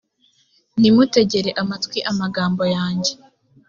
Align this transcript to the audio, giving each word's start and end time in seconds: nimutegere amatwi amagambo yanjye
nimutegere 0.79 1.49
amatwi 1.61 1.99
amagambo 2.11 2.63
yanjye 2.75 3.13